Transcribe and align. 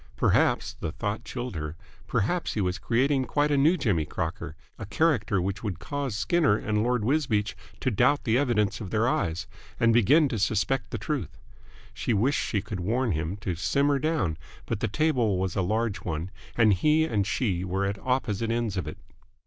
Perhaps 0.15 0.73
the 0.79 0.91
thought 0.91 1.23
chilled 1.23 1.55
her 1.55 1.75
perhaps 2.07 2.55
he 2.55 2.61
was 2.61 2.79
creating 2.79 3.25
quite 3.25 3.51
a 3.51 3.55
new 3.55 3.77
Jimmy 3.77 4.03
Crocker, 4.03 4.55
a 4.79 4.85
character 4.87 5.39
which 5.39 5.63
would 5.63 5.77
cause 5.77 6.15
Skinner 6.17 6.57
and 6.57 6.81
Lord 6.81 7.05
Wisbeach 7.05 7.55
to 7.81 7.91
doubt 7.91 8.23
the 8.23 8.35
evidence 8.35 8.81
of 8.81 8.89
their 8.89 9.07
eyes 9.07 9.45
and 9.79 9.93
begin 9.93 10.27
to 10.29 10.39
suspect 10.39 10.89
the 10.89 10.97
truth. 10.97 11.37
She 11.93 12.15
wished 12.15 12.43
she 12.43 12.63
could 12.63 12.79
warn 12.79 13.11
him 13.11 13.37
to 13.41 13.53
simmer 13.53 13.99
down, 13.99 14.37
but 14.65 14.79
the 14.79 14.87
table 14.87 15.37
was 15.37 15.55
a 15.55 15.61
large 15.61 15.97
one 15.97 16.31
and 16.57 16.73
he 16.73 17.03
and 17.03 17.27
she 17.27 17.63
were 17.63 17.85
at 17.85 17.99
opposite 17.99 18.49
ends 18.49 18.77
of 18.77 18.87
it. 18.87 18.97